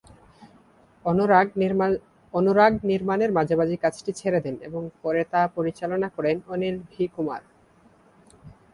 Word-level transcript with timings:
অনুরাগ 2.33 2.73
নির্মাণের 2.89 3.31
মাঝামাঝি 3.37 3.77
কাজটি 3.83 4.11
ছেড়ে 4.19 4.39
দেন 4.45 4.55
এবং 4.67 4.81
পরে 5.01 5.21
তা 5.31 5.41
পরিচালনা 5.57 6.07
করেন 6.15 6.37
অনিল 6.47 6.75
ভি 6.89 7.03
কুমার। 7.15 7.41